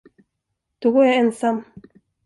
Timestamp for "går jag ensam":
0.91-1.63